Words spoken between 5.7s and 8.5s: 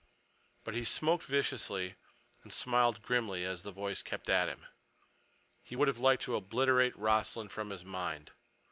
would have liked to obliterate Rossland from his mind.